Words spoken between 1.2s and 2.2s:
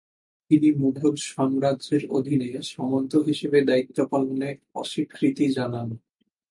সাম্রাজ্যের